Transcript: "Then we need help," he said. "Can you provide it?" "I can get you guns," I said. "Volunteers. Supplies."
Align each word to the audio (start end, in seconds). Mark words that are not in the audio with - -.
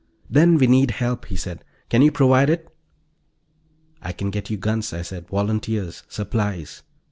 "Then 0.31 0.57
we 0.57 0.65
need 0.65 0.89
help," 0.89 1.25
he 1.25 1.35
said. 1.35 1.63
"Can 1.89 2.01
you 2.01 2.11
provide 2.11 2.49
it?" 2.49 2.75
"I 4.01 4.13
can 4.13 4.31
get 4.31 4.49
you 4.49 4.57
guns," 4.57 4.93
I 4.93 5.03
said. 5.03 5.27
"Volunteers. 5.27 6.01
Supplies." 6.09 6.81